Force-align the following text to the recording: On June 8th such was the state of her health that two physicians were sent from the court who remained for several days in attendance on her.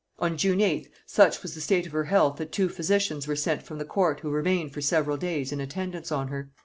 On 0.17 0.35
June 0.35 0.57
8th 0.61 0.87
such 1.05 1.43
was 1.43 1.53
the 1.53 1.61
state 1.61 1.85
of 1.85 1.91
her 1.91 2.05
health 2.05 2.37
that 2.37 2.51
two 2.51 2.69
physicians 2.69 3.27
were 3.27 3.35
sent 3.35 3.61
from 3.61 3.77
the 3.77 3.85
court 3.85 4.21
who 4.21 4.31
remained 4.31 4.73
for 4.73 4.81
several 4.81 5.15
days 5.15 5.51
in 5.51 5.61
attendance 5.61 6.11
on 6.11 6.29
her. 6.29 6.49